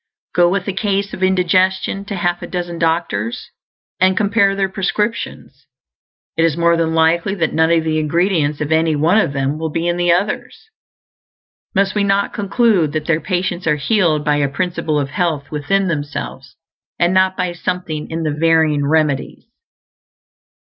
[0.33, 3.51] Go with a case of indigestion to half a dozen doctors,
[3.99, 5.67] and compare their prescriptions;
[6.35, 9.59] it is more than likely that none of the ingredients of any one of them
[9.59, 10.71] will be in the others.
[11.75, 15.87] Must we not conclude that their patients are healed by a Principle of Health within
[15.87, 16.55] themselves,
[16.97, 19.45] and not by something in the varying "remedies"?